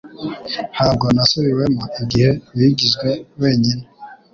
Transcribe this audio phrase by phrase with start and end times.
[0.73, 3.09] Ntabwo nasubiwemo igihe wigizwe
[3.41, 3.83] wenyine